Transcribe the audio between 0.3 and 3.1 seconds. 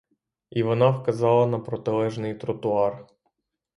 І вона вказала на протилежний тротуар.